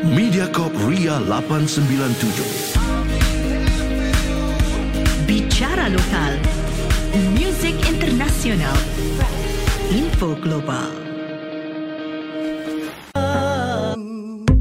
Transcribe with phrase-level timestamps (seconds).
[0.00, 2.40] Mediacorp Ria 897.
[5.28, 6.40] Bicara lokal,
[7.36, 8.72] muzik internasional,
[9.92, 10.88] info global.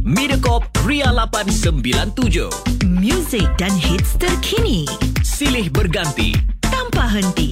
[0.03, 2.51] Mediacorp Ria 897.
[2.83, 4.83] Muzik dan hits terkini
[5.23, 6.35] Silih berganti.
[6.67, 7.47] tanpa henti.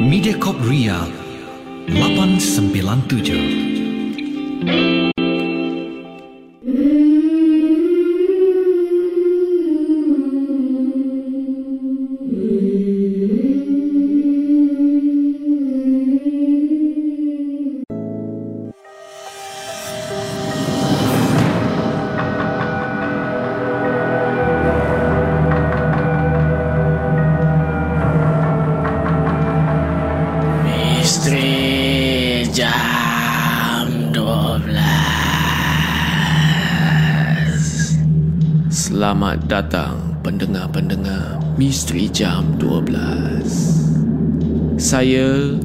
[0.00, 1.04] Mediacorp Ria
[1.92, 3.69] 897.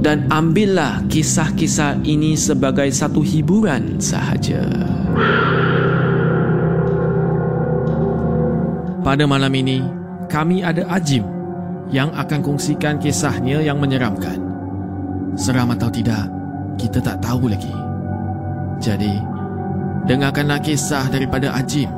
[0.00, 4.64] Dan ambillah kisah-kisah ini sebagai satu hiburan sahaja.
[9.04, 9.84] Pada malam ini,
[10.32, 11.20] kami ada Ajim
[11.92, 14.40] yang akan kongsikan kisahnya yang menyeramkan.
[15.36, 16.32] Seram atau tidak,
[16.80, 17.76] kita tak tahu lagi.
[18.80, 19.20] Jadi,
[20.08, 21.92] dengarkanlah kisah daripada Ajim.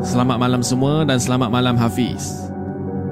[0.00, 2.49] Selamat malam semua dan selamat malam Hafiz.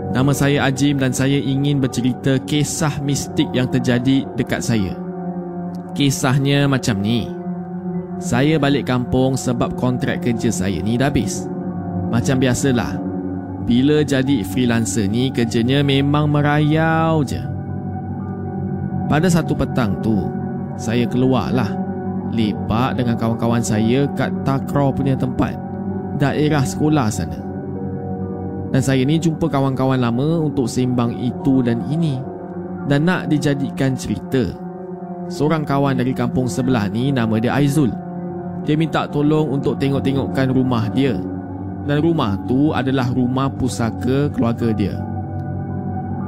[0.08, 4.96] Nama saya Ajim dan saya ingin bercerita kisah mistik yang terjadi dekat saya.
[5.92, 7.28] Kisahnya macam ni.
[8.16, 11.44] Saya balik kampung sebab kontrak kerja saya ni dah habis.
[12.08, 12.96] Macam biasalah.
[13.68, 17.44] Bila jadi freelancer ni kerjanya memang merayau je.
[19.12, 20.28] Pada satu petang tu,
[20.80, 21.68] saya keluarlah.
[22.32, 25.56] Lepak dengan kawan-kawan saya kat Takraw punya tempat.
[26.16, 27.47] Daerah sekolah sana.
[28.68, 32.20] Dan saya ni jumpa kawan-kawan lama untuk sembang itu dan ini.
[32.88, 34.52] Dan nak dijadikan cerita.
[35.28, 37.92] Seorang kawan dari kampung sebelah ni nama dia Aizul.
[38.64, 41.16] Dia minta tolong untuk tengok-tengokkan rumah dia.
[41.88, 44.96] Dan rumah tu adalah rumah pusaka keluarga dia.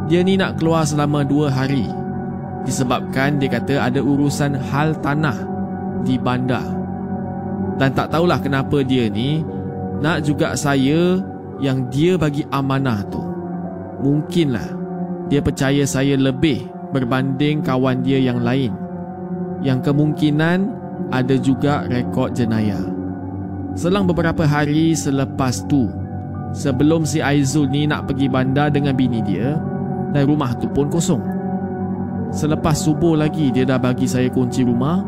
[0.08, 1.84] Dia ni nak keluar selama dua hari.
[2.64, 5.36] Disebabkan dia kata ada urusan hal tanah
[6.04, 6.64] di bandar.
[7.76, 9.40] Dan tak tahulah kenapa dia ni
[10.00, 11.20] nak juga saya
[11.60, 13.22] yang dia bagi amanah tu.
[14.00, 14.68] Mungkinlah
[15.28, 18.74] dia percaya saya lebih berbanding kawan dia yang lain.
[19.60, 20.58] Yang kemungkinan
[21.12, 22.80] ada juga rekod jenayah.
[23.78, 25.86] Selang beberapa hari selepas tu,
[26.50, 29.54] sebelum si Aizul ni nak pergi bandar dengan bini dia,
[30.10, 31.22] dan rumah tu pun kosong.
[32.30, 35.02] Selepas subuh lagi dia dah bagi saya kunci rumah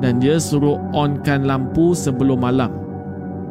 [0.00, 2.72] dan dia suruh onkan lampu sebelum malam.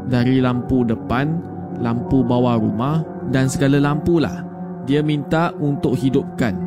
[0.10, 1.38] Dari lampu depan,
[1.82, 4.52] lampu bawah rumah dan segala lampu lah
[4.86, 6.58] dia minta untuk hidupkan.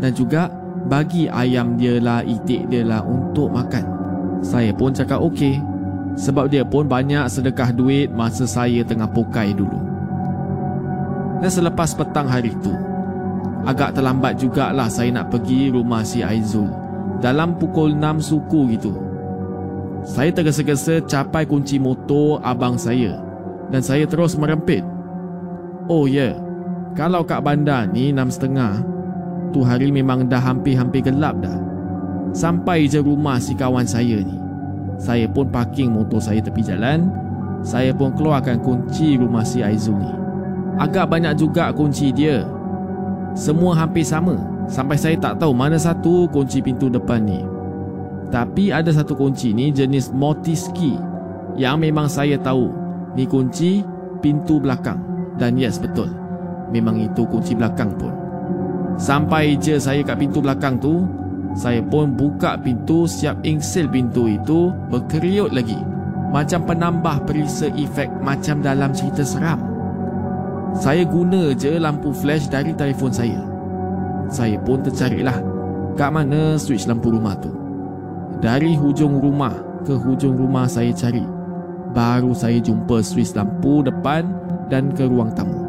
[0.00, 0.50] Dan juga
[0.86, 3.84] bagi ayam dia lah, itik dia lah untuk makan.
[4.42, 5.58] Saya pun cakap okey.
[6.12, 9.80] Sebab dia pun banyak sedekah duit masa saya tengah pokai dulu.
[11.40, 12.74] Dan selepas petang hari tu,
[13.64, 16.68] agak terlambat jugalah saya nak pergi rumah si Aizul.
[17.22, 18.92] Dalam pukul 6 suku gitu.
[20.02, 23.31] Saya tergesa-gesa capai kunci motor abang saya
[23.72, 24.84] dan saya terus merempit.
[25.88, 26.34] Oh ya, yeah.
[26.92, 28.84] kalau kat bandar ni enam setengah,
[29.50, 31.56] tu hari memang dah hampir-hampir gelap dah.
[32.36, 34.36] Sampai je rumah si kawan saya ni.
[35.00, 37.10] Saya pun parking motor saya tepi jalan.
[37.64, 40.12] Saya pun keluarkan kunci rumah si Aizul ni.
[40.80, 42.44] Agak banyak juga kunci dia.
[43.36, 44.36] Semua hampir sama.
[44.68, 47.44] Sampai saya tak tahu mana satu kunci pintu depan ni.
[48.32, 50.96] Tapi ada satu kunci ni jenis mortis key
[51.60, 52.72] yang memang saya tahu
[53.16, 53.84] ni kunci
[54.20, 55.00] pintu belakang.
[55.36, 56.08] Dan yes betul.
[56.72, 58.12] Memang itu kunci belakang pun.
[59.00, 61.08] Sampai je saya kat pintu belakang tu,
[61.52, 65.76] saya pun buka pintu siap ingsil pintu itu berkeriut lagi.
[66.32, 69.60] Macam penambah perisa efek macam dalam cerita seram.
[70.72, 73.44] Saya guna je lampu flash dari telefon saya.
[74.32, 75.36] Saya pun tercarilah
[75.92, 77.52] kat mana switch lampu rumah tu.
[78.40, 79.52] Dari hujung rumah
[79.84, 81.20] ke hujung rumah saya cari.
[81.92, 84.24] Baru saya jumpa switch lampu depan
[84.72, 85.60] dan ke ruang tamu.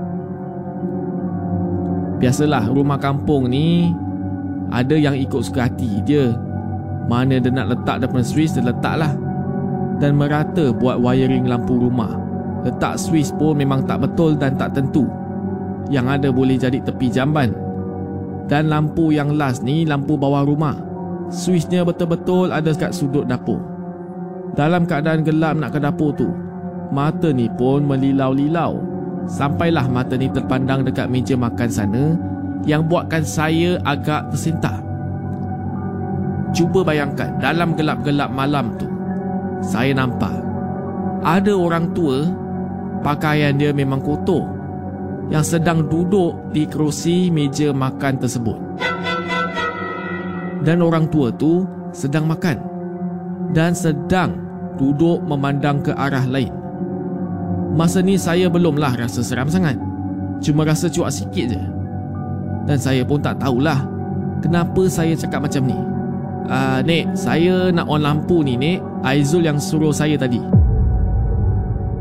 [2.24, 3.92] Biasalah rumah kampung ni
[4.72, 6.32] ada yang ikut suka hati dia
[7.12, 9.12] Mana dia nak letak depan Swiss dia letak lah
[10.00, 12.16] Dan merata buat wiring lampu rumah.
[12.64, 15.04] Letak Swiss pun memang tak betul dan tak tentu.
[15.92, 17.52] Yang ada boleh jadi tepi jamban.
[18.48, 20.80] Dan lampu yang last ni lampu bawah rumah.
[21.28, 23.73] Swissnya betul-betul ada kat sudut dapur
[24.54, 26.30] Dalam keadaan gelap nak ke dapur tu
[26.94, 28.94] Mata ni pun melilau-lilau
[29.26, 32.04] Sampailah mata ni terpandang dekat meja makan sana
[32.64, 34.80] yang buatkan saya agak tersentak.
[36.56, 38.88] Cuba bayangkan dalam gelap-gelap malam tu,
[39.60, 40.32] saya nampak
[41.24, 42.28] ada orang tua
[43.02, 44.44] pakaian dia memang kotor
[45.32, 48.60] yang sedang duduk di kerusi meja makan tersebut.
[50.64, 52.60] Dan orang tua tu sedang makan
[53.52, 54.43] dan sedang
[54.76, 56.52] duduk memandang ke arah lain.
[57.74, 59.78] Masa ni saya belumlah rasa seram sangat.
[60.44, 61.62] Cuma rasa cuak sikit je.
[62.64, 63.84] Dan saya pun tak tahulah
[64.40, 65.78] Kenapa saya cakap macam ni
[66.48, 70.40] uh, Nek, saya nak on lampu ni Nek Aizul yang suruh saya tadi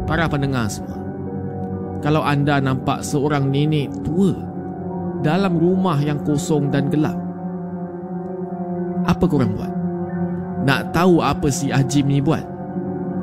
[0.07, 0.99] Para pendengar semua
[2.03, 4.35] Kalau anda nampak seorang nenek tua
[5.23, 7.19] Dalam rumah yang kosong dan gelap
[9.07, 9.73] Apa korang buat?
[10.63, 12.47] Nak tahu apa si Ajim ni buat?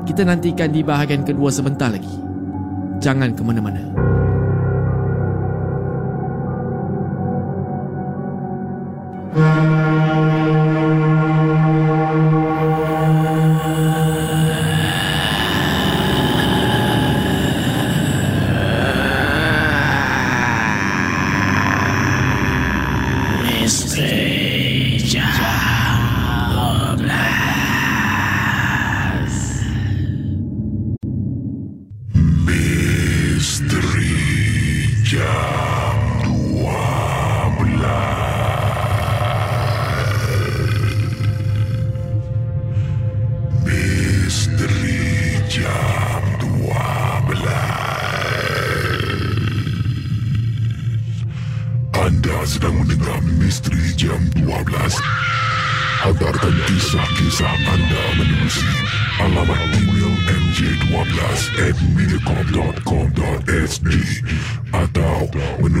[0.04, 2.20] Kita nantikan di bahagian kedua sebentar lagi.
[3.00, 3.90] Jangan ke mana-mana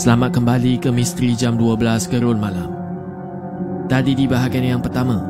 [0.00, 2.72] Selamat kembali ke Misteri Jam 12 Gerun Malam.
[3.84, 5.20] Tadi di bahagian yang pertama,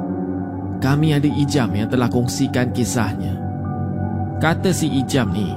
[0.79, 3.35] kami ada Ijam yang telah kongsikan kisahnya.
[4.39, 5.51] Kata si Ijam ni,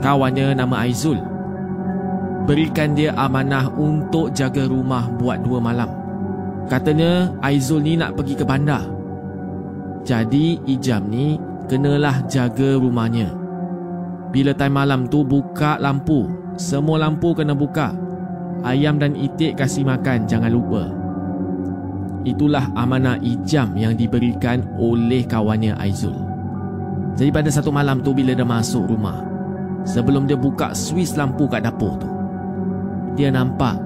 [0.00, 1.20] kawannya nama Aizul.
[2.48, 5.92] berikan dia amanah untuk jaga rumah buat dua malam.
[6.72, 8.80] Katanya Aizul ni nak pergi ke bandar.
[10.08, 11.36] Jadi Ijam ni
[11.68, 13.28] kenalah jaga rumahnya.
[14.32, 16.39] Bila time malam tu buka lampu.
[16.60, 17.96] Semua lampu kena buka.
[18.60, 20.92] Ayam dan itik kasih makan, jangan lupa.
[22.28, 26.12] Itulah amanah Ijam yang diberikan oleh kawannya Aizul.
[27.16, 29.24] Jadi pada satu malam tu bila dia masuk rumah,
[29.88, 32.08] sebelum dia buka suis lampu kat dapur tu,
[33.16, 33.80] dia nampak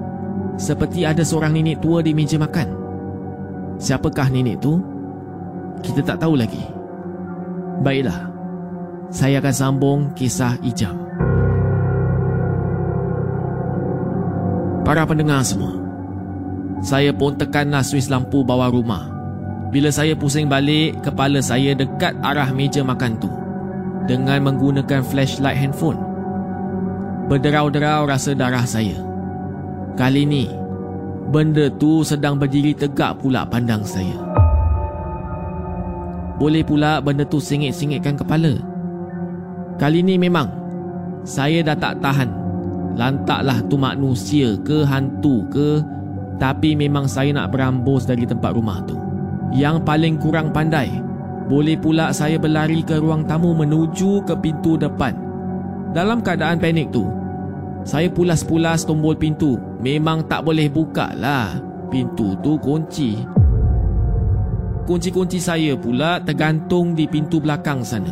[0.59, 2.75] seperti ada seorang nenek tua di meja makan.
[3.79, 4.83] Siapakah nenek tu?
[5.79, 6.63] Kita tak tahu lagi.
[7.79, 8.19] Baiklah,
[9.07, 11.04] saya akan sambung kisah Ijam.
[14.85, 15.81] Para pendengar semua,
[16.85, 19.09] saya pun tekanlah suis lampu bawah rumah.
[19.73, 23.25] Bila saya pusing balik, kepala saya dekat arah meja makan tu
[24.05, 25.97] dengan menggunakan flashlight handphone.
[27.25, 28.93] Berderau-derau rasa darah saya.
[29.97, 30.45] Kali ni,
[31.33, 34.21] benda tu sedang berdiri tegak pula pandang saya.
[36.37, 38.61] Boleh pula benda tu singit-singitkan kepala.
[39.81, 40.45] Kali ni memang
[41.25, 42.44] saya dah tak tahan.
[42.95, 45.83] Lantaklah tu manusia ke hantu ke
[46.35, 48.99] tapi memang saya nak berambus dari tempat rumah tu.
[49.55, 50.91] Yang paling kurang pandai,
[51.47, 55.15] boleh pula saya berlari ke ruang tamu menuju ke pintu depan.
[55.95, 57.07] Dalam keadaan panik tu,
[57.87, 59.55] saya pulas-pulas tombol pintu.
[59.79, 61.55] Memang tak boleh buka lah.
[61.87, 63.15] Pintu tu kunci.
[64.89, 68.11] Kunci-kunci saya pula tergantung di pintu belakang sana.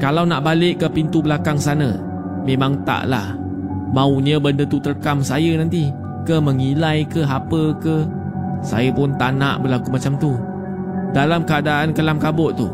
[0.00, 1.94] Kalau nak balik ke pintu belakang sana,
[2.42, 3.36] memang taklah.
[3.90, 5.90] Maunya benda tu terkam saya nanti.
[6.26, 8.06] Ke mengilai ke apa ke.
[8.60, 10.36] Saya pun tak nak berlaku macam tu.
[11.10, 12.70] Dalam keadaan kelam kabut tu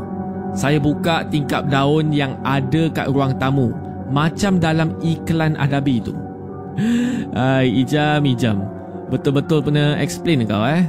[0.57, 3.77] saya buka tingkap daun yang ada kat ruang tamu.
[4.09, 6.17] Macam dalam iklan adabi tu.
[7.37, 8.65] Hai Ijam Ijam.
[9.13, 10.89] Betul-betul pernah explain kau eh?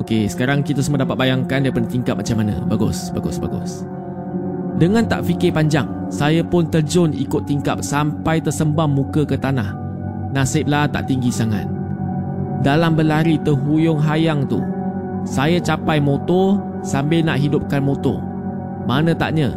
[0.00, 2.56] Okey, sekarang kita semua dapat bayangkan daripada tingkap macam mana.
[2.64, 3.84] Bagus, bagus, bagus.
[4.80, 9.74] Dengan tak fikir panjang, saya pun terjun ikut tingkap sampai tersembam muka ke tanah.
[10.30, 11.76] Nasiblah tak tinggi sangat.
[12.64, 14.62] Dalam berlari terhuyung hayang tu
[15.26, 18.22] Saya capai motor sambil nak hidupkan motor
[18.88, 19.52] Mana taknya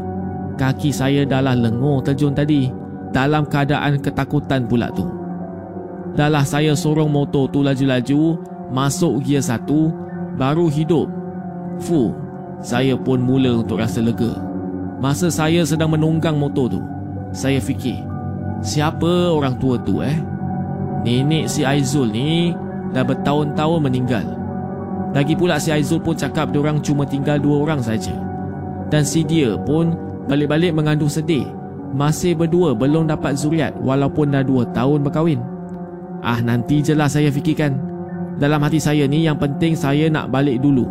[0.59, 2.67] Kaki saya dah lengur terjun tadi
[3.15, 5.07] Dalam keadaan ketakutan pula tu
[6.17, 8.35] Dahlah saya sorong motor tu laju-laju
[8.73, 9.93] Masuk gear satu
[10.35, 11.07] Baru hidup
[11.79, 12.11] Fuh
[12.59, 14.48] Saya pun mula untuk rasa lega
[14.99, 16.81] Masa saya sedang menunggang motor tu
[17.31, 18.03] Saya fikir
[18.59, 20.15] Siapa orang tua tu eh
[20.99, 22.51] Nenek si Aizul ni
[22.91, 24.25] dah bertahun-tahun meninggal.
[25.15, 28.13] Lagi pula si Aizul pun cakap diorang cuma tinggal dua orang saja.
[28.89, 29.95] Dan si dia pun
[30.27, 31.47] balik-balik mengandung sedih.
[31.89, 35.41] Masih berdua belum dapat zuriat walaupun dah dua tahun berkahwin.
[36.21, 37.73] Ah nanti je lah saya fikirkan.
[38.37, 40.85] Dalam hati saya ni yang penting saya nak balik dulu.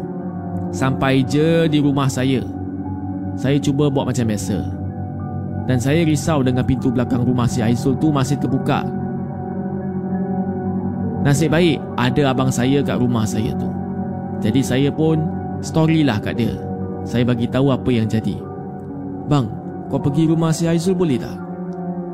[0.75, 2.43] Sampai je di rumah saya.
[3.39, 4.59] Saya cuba buat macam biasa.
[5.71, 8.83] Dan saya risau dengan pintu belakang rumah si Aizul tu masih terbuka
[11.19, 13.69] Nasib baik ada abang saya kat rumah saya tu.
[14.39, 15.19] Jadi saya pun
[15.61, 16.55] story lah kat dia.
[17.03, 18.39] Saya bagi tahu apa yang jadi.
[19.27, 19.51] Bang,
[19.91, 21.35] kau pergi rumah si Aizul boleh tak?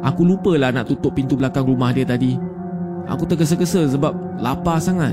[0.05, 2.37] Aku lupa lah nak tutup pintu belakang rumah dia tadi.
[3.05, 5.13] Aku tergesa-gesa sebab lapar sangat.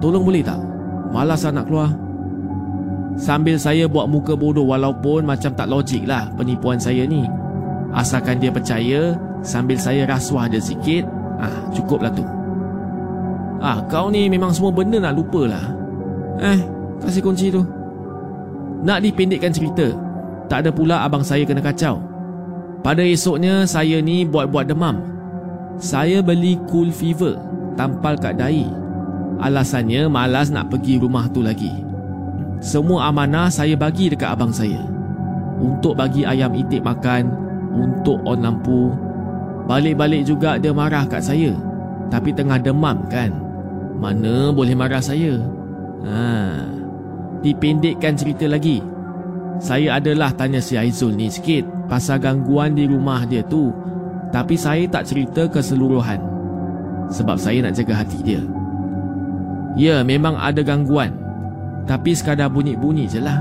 [0.00, 0.60] Tolong boleh tak?
[1.12, 1.92] Malas lah nak keluar.
[3.20, 7.28] Sambil saya buat muka bodoh walaupun macam tak logik lah penipuan saya ni.
[7.92, 9.12] Asalkan dia percaya
[9.44, 11.04] sambil saya rasuah dia sikit,
[11.36, 12.24] ah cukup lah tu.
[13.60, 15.64] Ah, kau ni memang semua benda nak lupa lah.
[16.40, 16.60] Eh,
[17.04, 17.60] kasih kunci tu.
[18.80, 19.92] Nak dipendekkan cerita,
[20.48, 22.00] tak ada pula abang saya kena kacau.
[22.80, 24.96] Pada esoknya, saya ni buat-buat demam.
[25.76, 27.36] Saya beli cool fever,
[27.76, 28.64] tampal kat dahi.
[29.44, 31.89] Alasannya malas nak pergi rumah tu lagi.
[32.60, 34.84] Semua amanah saya bagi dekat abang saya.
[35.56, 37.32] Untuk bagi ayam itik makan,
[37.72, 38.92] untuk on lampu.
[39.64, 41.56] Balik-balik juga dia marah kat saya.
[42.12, 43.32] Tapi tengah demam kan.
[43.96, 45.40] Mana boleh marah saya?
[46.04, 46.64] Ha.
[47.40, 48.84] Dipendekkan cerita lagi.
[49.60, 53.72] Saya adalah tanya si Aizul ni sikit pasal gangguan di rumah dia tu.
[54.32, 56.20] Tapi saya tak cerita keseluruhan.
[57.08, 58.42] Sebab saya nak jaga hati dia.
[59.78, 61.29] Ya, memang ada gangguan.
[61.88, 63.40] Tapi sekadar bunyi-bunyi je lah.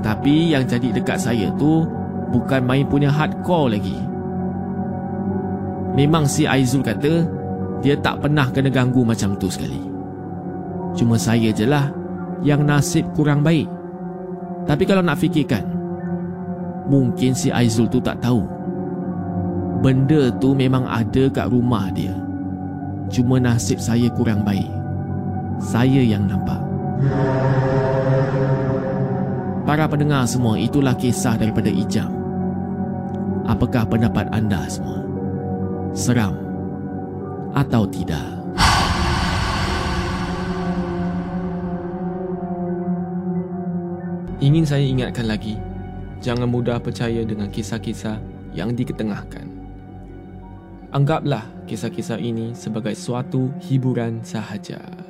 [0.00, 1.84] Tapi yang jadi dekat saya tu
[2.32, 3.98] bukan main punya hardcore lagi.
[5.98, 7.26] Memang si Aizul kata
[7.84, 9.80] dia tak pernah kena ganggu macam tu sekali.
[10.94, 11.92] Cuma saya je lah
[12.40, 13.68] yang nasib kurang baik.
[14.64, 15.64] Tapi kalau nak fikirkan,
[16.86, 18.44] mungkin si Aizul tu tak tahu.
[19.80, 22.12] Benda tu memang ada kat rumah dia.
[23.08, 24.68] Cuma nasib saya kurang baik.
[25.58, 26.69] Saya yang nampak.
[29.64, 32.10] Para pendengar semua, itulah kisah daripada Ijam.
[33.46, 35.02] Apakah pendapat anda semua?
[35.94, 36.34] Seram
[37.54, 38.40] atau tidak?
[44.40, 45.60] Ingin saya ingatkan lagi,
[46.24, 48.16] jangan mudah percaya dengan kisah-kisah
[48.56, 49.46] yang diketengahkan.
[50.90, 55.09] Anggaplah kisah-kisah ini sebagai suatu hiburan sahaja.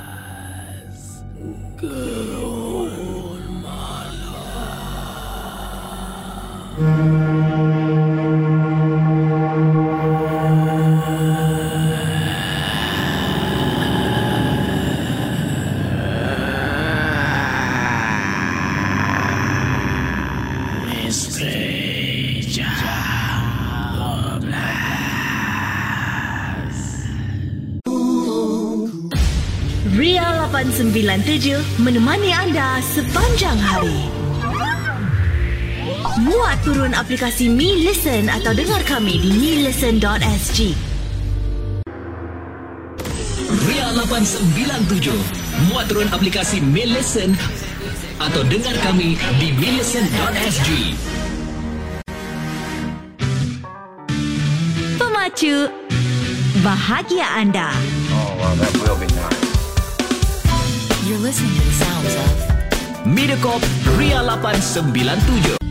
[1.79, 2.61] Gerun
[6.81, 7.50] Ria
[36.91, 40.75] Turun aplikasi Mi Listen atau dengar kami di milisten.sg.
[43.63, 47.31] Ria 897 Muat turun aplikasi Mail Listen
[48.19, 50.67] Atau dengar kami di maillisten.sg
[54.99, 55.71] Pemacu
[56.59, 57.71] bahagia anda.
[61.07, 62.35] You're listening to the sounds of
[63.07, 63.63] Mediacorp
[63.95, 65.70] Ria 897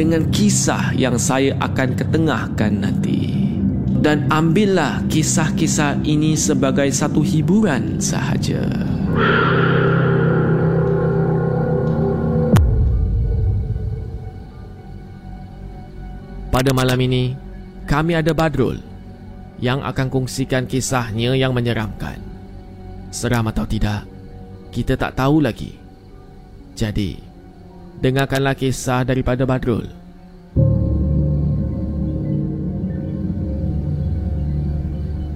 [0.00, 3.36] dengan kisah yang saya akan ketengahkan nanti.
[4.00, 8.64] Dan ambillah kisah-kisah ini sebagai satu hiburan sahaja.
[16.48, 17.36] Pada malam ini,
[17.84, 18.80] kami ada Badrul
[19.60, 22.16] yang akan kongsikan kisahnya yang menyeramkan.
[23.12, 24.08] Seram atau tidak,
[24.72, 25.76] kita tak tahu lagi.
[26.72, 27.29] Jadi,
[28.00, 29.92] dengarkanlah kisah daripada Badrul.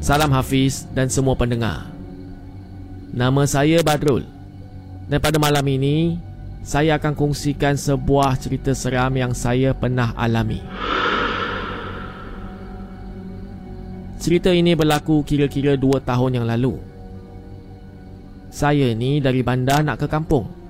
[0.00, 1.88] Salam Hafiz dan semua pendengar.
[3.12, 4.24] Nama saya Badrul.
[5.08, 6.16] Dan pada malam ini,
[6.64, 10.60] saya akan kongsikan sebuah cerita seram yang saya pernah alami.
[14.16, 16.80] Cerita ini berlaku kira-kira dua tahun yang lalu.
[18.48, 20.63] Saya ni dari bandar nak ke kampung.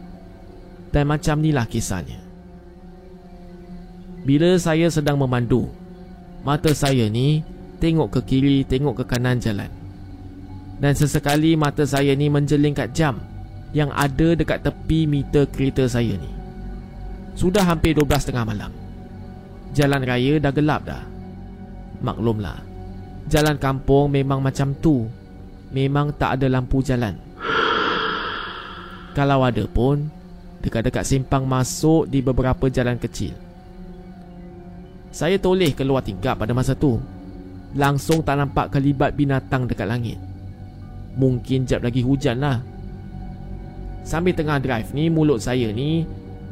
[0.95, 2.23] Dan macam inilah kisahnya.
[4.23, 5.67] Bila saya sedang memandu,
[6.47, 7.43] mata saya ni
[7.83, 9.69] tengok ke kiri, tengok ke kanan jalan.
[10.79, 13.19] Dan sesekali mata saya ni menjeling kat jam
[13.75, 16.31] yang ada dekat tepi meter kereta saya ni.
[17.35, 18.71] Sudah hampir 12 tengah malam.
[19.75, 21.03] Jalan raya dah gelap dah.
[22.07, 22.63] Maklumlah.
[23.27, 25.11] Jalan kampung memang macam tu.
[25.75, 27.19] Memang tak ada lampu jalan.
[29.19, 30.07] Kalau ada pun,
[30.65, 33.37] dekat-dekat simpang masuk di beberapa jalan kecil.
[35.15, 36.99] Saya toleh keluar tingkap pada masa tu.
[37.77, 40.19] Langsung tak nampak kelibat binatang dekat langit.
[41.15, 42.59] Mungkin jap lagi hujan lah.
[44.03, 46.03] Sambil tengah drive ni, mulut saya ni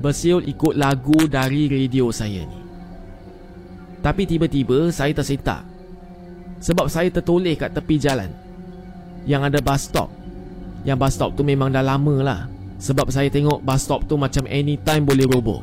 [0.03, 2.59] bersiul ikut lagu dari radio saya ni.
[4.03, 5.62] Tapi tiba-tiba saya tersetak.
[6.62, 8.31] Sebab saya tertoleh kat tepi jalan.
[9.27, 10.11] Yang ada bus stop.
[10.83, 12.40] Yang bus stop tu memang dah lama lah.
[12.83, 15.62] Sebab saya tengok bus stop tu macam anytime boleh roboh.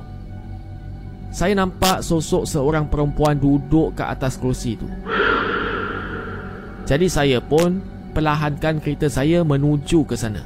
[1.35, 4.87] Saya nampak sosok seorang perempuan duduk ke atas kerusi tu.
[6.87, 7.83] Jadi saya pun
[8.15, 10.41] perlahankan kereta saya menuju ke sana.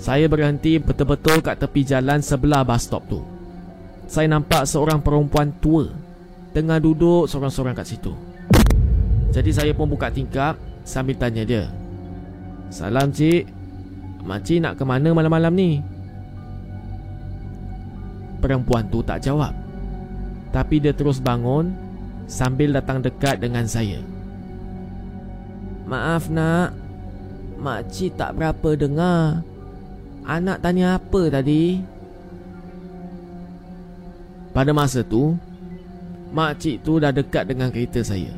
[0.00, 3.20] Saya berhenti betul-betul kat tepi jalan sebelah bus stop tu.
[4.08, 5.92] Saya nampak seorang perempuan tua
[6.56, 8.16] tengah duduk seorang-seorang kat situ.
[9.30, 10.56] Jadi saya pun buka tingkap
[10.88, 11.64] sambil tanya dia.
[12.72, 13.59] Salam cik.
[14.24, 15.70] Makcik nak ke mana malam-malam ni?
[18.40, 19.52] Perempuan tu tak jawab.
[20.50, 21.72] Tapi dia terus bangun
[22.26, 24.00] sambil datang dekat dengan saya.
[25.88, 26.76] Maaf nak.
[27.60, 29.44] Makcik tak berapa dengar.
[30.24, 31.84] Anak tanya apa tadi?
[34.50, 35.36] Pada masa tu,
[36.32, 38.32] makcik tu dah dekat dengan kereta saya.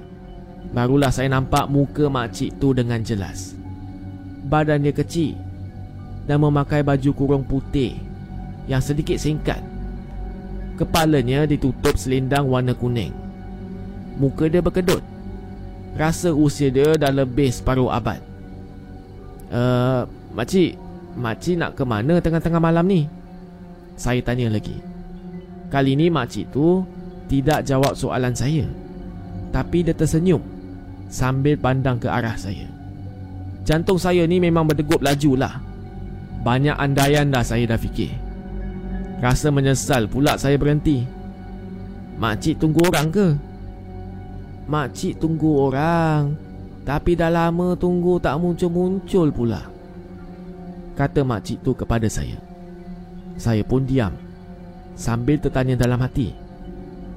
[0.75, 3.55] Barulah saya nampak muka makcik tu dengan jelas.
[4.43, 5.52] Badan dia kecil
[6.27, 7.99] dan memakai baju kurung putih
[8.71, 9.59] yang sedikit singkat.
[10.79, 13.13] Kepalanya ditutup selendang warna kuning.
[14.19, 15.03] Muka dia berkedut.
[15.93, 18.19] Rasa usia dia dah lebih separuh abad.
[19.53, 20.81] Uh, makcik,
[21.13, 23.05] makcik nak ke mana tengah-tengah malam ni?
[24.01, 24.81] Saya tanya lagi.
[25.69, 26.81] Kali ni makcik tu
[27.29, 28.65] tidak jawab soalan saya.
[29.53, 30.41] Tapi dia tersenyum
[31.13, 32.65] sambil pandang ke arah saya.
[33.69, 35.72] Jantung saya ni memang berdegup laju lah.
[36.43, 38.11] Banyak andaian dah saya dah fikir.
[39.23, 41.07] Rasa menyesal pula saya berhenti.
[42.19, 43.29] Makcik tunggu orang ke?
[44.67, 46.35] Makcik tunggu orang.
[46.83, 49.63] Tapi dah lama tunggu tak muncul-muncul pula.
[50.99, 52.35] Kata makcik tu kepada saya.
[53.39, 54.11] Saya pun diam.
[54.99, 56.35] Sambil tertanya dalam hati.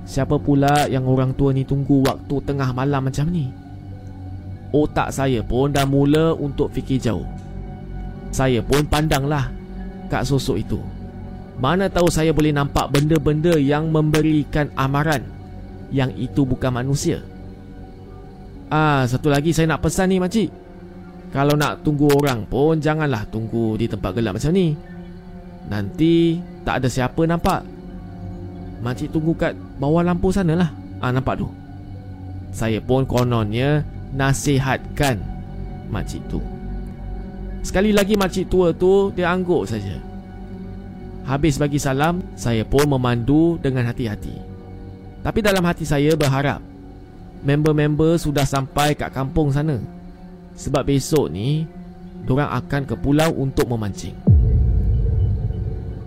[0.05, 3.49] Siapa pula yang orang tua ni tunggu waktu tengah malam macam ni?
[4.69, 7.25] Otak saya pun dah mula untuk fikir jauh.
[8.35, 9.47] Saya pun pandanglah
[10.11, 10.79] kat sosok itu.
[11.55, 15.23] Mana tahu saya boleh nampak benda-benda yang memberikan amaran
[15.87, 17.23] yang itu bukan manusia.
[18.67, 20.51] Ah, satu lagi saya nak pesan ni makcik.
[21.31, 24.75] Kalau nak tunggu orang pun janganlah tunggu di tempat gelap macam ni.
[25.71, 26.35] Nanti
[26.67, 27.63] tak ada siapa nampak.
[28.83, 30.69] Makcik tunggu kat bawah lampu sana lah.
[30.99, 31.47] Ah, nampak tu.
[32.51, 35.23] Saya pun kononnya nasihatkan
[35.87, 36.43] makcik tu.
[37.65, 39.97] Sekali lagi makcik tua tu dia angguk saja.
[41.25, 44.37] Habis bagi salam, saya pun memandu dengan hati-hati.
[45.25, 46.61] Tapi dalam hati saya berharap
[47.41, 49.81] member-member sudah sampai kat kampung sana.
[50.55, 51.67] Sebab besok ni
[52.25, 54.15] Diorang akan ke pulau untuk memancing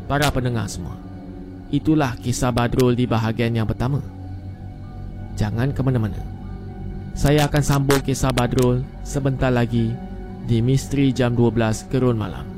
[0.09, 0.97] Para pendengar semua
[1.68, 4.01] Itulah kisah Badrul di bahagian yang pertama
[5.37, 6.18] Jangan ke mana-mana
[7.12, 9.92] Saya akan sambung kisah Badrul Sebentar lagi
[10.49, 12.57] Di Misteri Jam 12 Kerun Malam.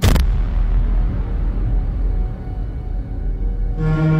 [3.75, 4.20] Satu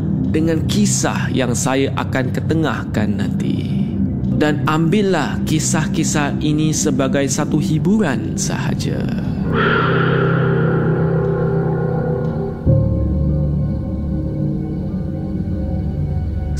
[0.29, 3.65] dengan kisah yang saya akan ketengahkan nanti.
[4.37, 9.01] Dan ambillah kisah-kisah ini sebagai satu hiburan sahaja.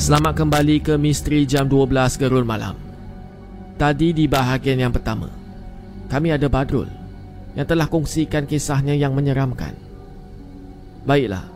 [0.02, 2.74] Selamat kembali ke Misteri Jam 12 Gerul Malam.
[3.78, 5.30] Tadi di bahagian yang pertama,
[6.10, 6.90] kami ada Badrul
[7.54, 9.78] yang telah kongsikan kisahnya yang menyeramkan.
[11.06, 11.51] Baiklah,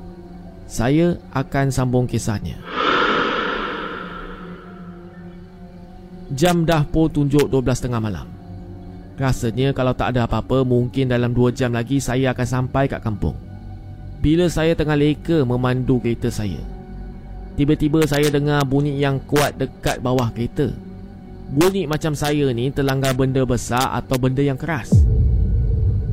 [0.67, 2.59] saya akan sambung kisahnya.
[6.35, 8.27] Jam dah pun tunjuk 12.30 malam.
[9.17, 13.39] Rasanya kalau tak ada apa-apa, mungkin dalam 2 jam lagi saya akan sampai kat kampung.
[14.21, 16.59] Bila saya tengah leka memandu kereta saya,
[17.55, 20.69] tiba-tiba saya dengar bunyi yang kuat dekat bawah kereta.
[21.47, 24.91] Bunyi macam saya ni terlanggar benda besar atau benda yang keras.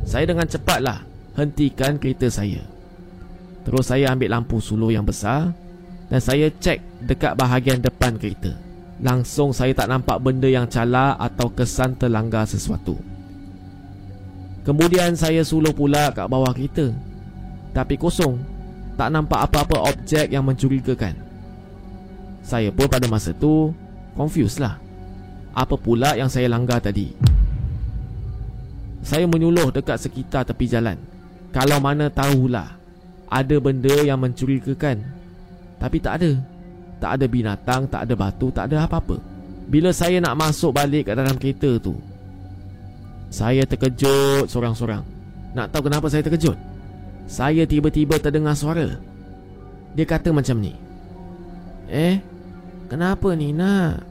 [0.06, 1.02] Saya dengan cepatlah
[1.34, 2.73] hentikan kereta saya.
[3.64, 5.56] Terus saya ambil lampu suluh yang besar
[6.12, 8.52] dan saya cek dekat bahagian depan kereta.
[9.00, 12.94] Langsung saya tak nampak benda yang cala atau kesan terlanggar sesuatu.
[14.64, 16.92] Kemudian saya suluh pula kat bawah kereta.
[17.72, 18.38] Tapi kosong.
[18.94, 21.18] Tak nampak apa-apa objek yang mencurigakan.
[22.46, 23.74] Saya pun pada masa tu
[24.14, 24.78] confused lah.
[25.50, 27.10] Apa pula yang saya langgar tadi?
[29.02, 30.96] Saya menyuluh dekat sekitar tepi jalan.
[31.50, 32.83] Kalau mana tahulah
[33.34, 35.02] ada benda yang mencurigakan.
[35.82, 36.38] Tapi tak ada.
[37.02, 39.18] Tak ada binatang, tak ada batu, tak ada apa-apa.
[39.66, 41.98] Bila saya nak masuk balik ke dalam kereta tu,
[43.34, 45.02] saya terkejut sorang-sorang.
[45.58, 46.54] Nak tahu kenapa saya terkejut?
[47.26, 48.94] Saya tiba-tiba terdengar suara.
[49.98, 50.78] Dia kata macam ni.
[51.90, 52.22] Eh,
[52.86, 54.06] kenapa ni nak?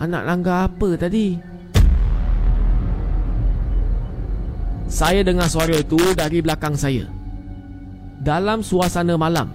[0.00, 1.36] Anak langgar apa tadi?
[4.88, 7.19] Saya dengar suara itu dari belakang saya.
[8.20, 9.48] Dalam suasana malam,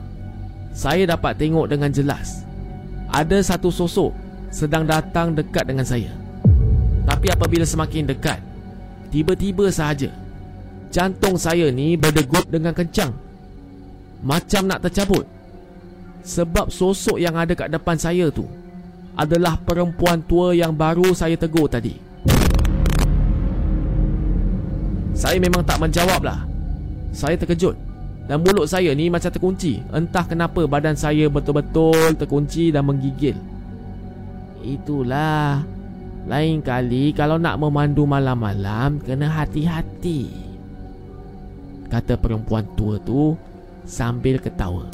[0.74, 2.42] saya dapat tengok dengan jelas
[3.14, 4.10] ada satu sosok
[4.50, 6.10] sedang datang dekat dengan saya.
[7.06, 8.42] Tapi apabila semakin dekat,
[9.14, 10.10] tiba-tiba sahaja
[10.90, 13.14] jantung saya ni berdegup dengan kencang.
[14.26, 15.30] Macam nak tercabut.
[16.26, 18.50] Sebab sosok yang ada kat depan saya tu
[19.14, 22.02] adalah perempuan tua yang baru saya tegur tadi.
[25.14, 26.42] Saya memang tak menjawab lah.
[27.14, 27.85] Saya terkejut
[28.26, 29.86] dan mulut saya ni macam terkunci.
[29.94, 33.38] Entah kenapa badan saya betul-betul terkunci dan menggigil.
[34.66, 35.62] Itulah.
[36.26, 40.26] Lain kali kalau nak memandu malam-malam Kena hati-hati.
[41.86, 43.38] Kata perempuan tua tu
[43.86, 44.90] Sambil ketawa.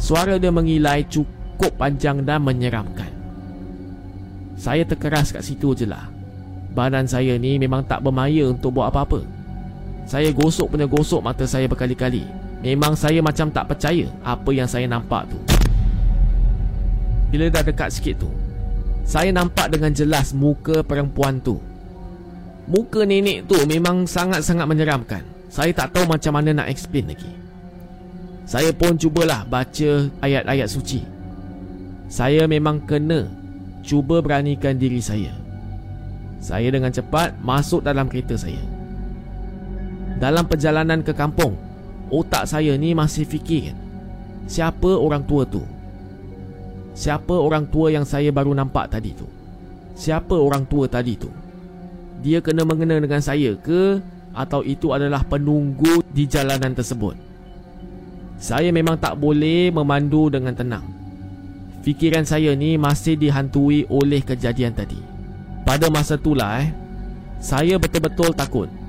[0.00, 3.12] Suara dia mengilai cukup panjang dan menyeramkan.
[4.56, 6.08] Saya terkeras kat situ je lah.
[6.72, 9.41] Badan saya ni memang tak bermaya untuk buat apa-apa
[10.06, 12.26] saya gosok punya gosok mata saya berkali-kali.
[12.62, 15.38] Memang saya macam tak percaya apa yang saya nampak tu.
[17.34, 18.30] Bila dah dekat sikit tu,
[19.02, 21.58] saya nampak dengan jelas muka perempuan tu.
[22.70, 25.22] Muka nenek tu memang sangat-sangat menyeramkan.
[25.50, 27.28] Saya tak tahu macam mana nak explain lagi.
[28.46, 29.90] Saya pun cubalah baca
[30.22, 31.02] ayat-ayat suci.
[32.06, 33.26] Saya memang kena
[33.82, 35.34] cuba beranikan diri saya.
[36.38, 38.71] Saya dengan cepat masuk dalam kereta saya.
[40.22, 41.58] Dalam perjalanan ke kampung
[42.06, 43.74] Otak saya ni masih fikir
[44.46, 45.66] Siapa orang tua tu?
[46.94, 49.26] Siapa orang tua yang saya baru nampak tadi tu?
[49.98, 51.26] Siapa orang tua tadi tu?
[52.22, 53.98] Dia kena mengena dengan saya ke
[54.30, 57.18] Atau itu adalah penunggu di jalanan tersebut?
[58.38, 60.82] Saya memang tak boleh memandu dengan tenang.
[61.82, 64.98] Fikiran saya ni masih dihantui oleh kejadian tadi.
[65.62, 66.70] Pada masa itulah eh
[67.38, 68.81] Saya betul-betul takut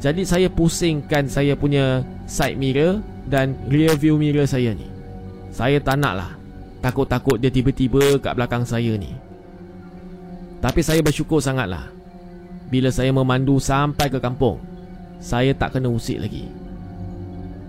[0.00, 4.88] jadi saya pusingkan saya punya side mirror dan rear view mirror saya ni.
[5.52, 6.30] Saya tak nak lah
[6.80, 9.12] takut-takut dia tiba-tiba kat belakang saya ni.
[10.64, 11.92] Tapi saya bersyukur sangatlah
[12.72, 14.56] bila saya memandu sampai ke kampung.
[15.20, 16.48] Saya tak kena usik lagi.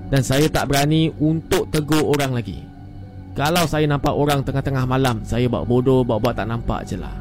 [0.07, 2.63] Dan saya tak berani untuk tegur orang lagi.
[3.35, 7.15] Kalau saya nampak orang tengah-tengah malam, saya buat bodoh, buat-buat tak nampak je lah.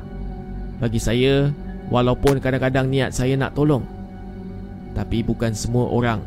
[0.82, 1.50] Bagi saya,
[1.86, 3.82] walaupun kadang-kadang niat saya nak tolong,
[4.92, 6.20] tapi bukan semua orang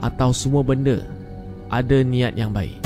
[0.00, 1.02] atau semua benda
[1.72, 2.78] ada niat yang baik.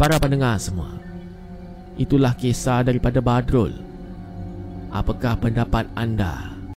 [0.00, 0.96] Para pendengar semua,
[2.00, 3.76] itulah kisah daripada Badrul.
[4.88, 6.49] Apakah pendapat anda?